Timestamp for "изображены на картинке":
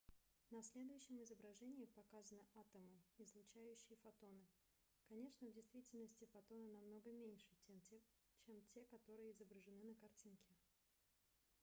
9.31-10.55